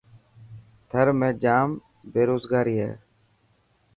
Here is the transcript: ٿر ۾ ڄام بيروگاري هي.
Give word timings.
ٿر 0.89 1.07
۾ 1.25 1.29
ڄام 1.43 1.69
بيروگاري 2.13 2.75
هي. 2.83 2.91